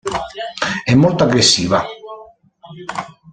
[0.83, 1.85] È molto aggressiva.